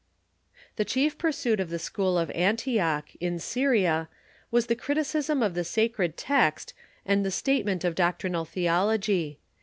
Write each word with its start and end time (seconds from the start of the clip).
The 0.77 0.83
chief 0.83 1.15
pursuit 1.19 1.59
of 1.59 1.69
the 1.69 1.77
school 1.77 2.17
of 2.17 2.31
Antioch, 2.31 3.09
in 3.19 3.37
Syria, 3.37 4.09
Avas 4.51 4.65
the 4.65 4.75
criticism 4.75 5.43
of 5.43 5.53
the 5.53 5.63
sacred 5.63 6.17
text 6.17 6.73
and 7.05 7.23
the 7.23 7.29
statement 7.29 7.83
of 7.83 7.93
doctrinal 7.93 8.43
theology. 8.43 9.37